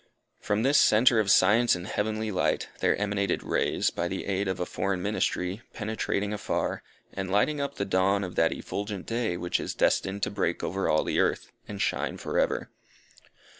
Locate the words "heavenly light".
1.85-2.69